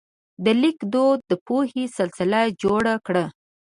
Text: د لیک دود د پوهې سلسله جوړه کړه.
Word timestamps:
د 0.43 0.45
لیک 0.61 0.79
دود 0.93 1.19
د 1.29 1.31
پوهې 1.45 1.83
سلسله 1.97 2.41
جوړه 2.61 2.93
کړه. 3.05 3.25